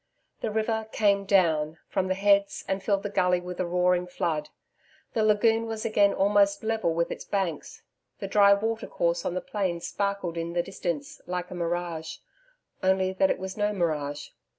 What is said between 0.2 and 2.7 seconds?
The river 'came down' from the heads